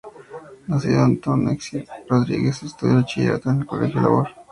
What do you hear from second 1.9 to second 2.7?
Rodríguez,